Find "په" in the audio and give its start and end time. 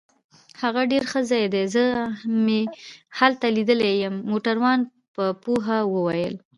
5.15-5.23